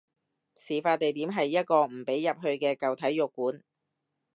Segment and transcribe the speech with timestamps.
[0.55, 3.61] 事發地點係一個唔俾入去嘅舊體育館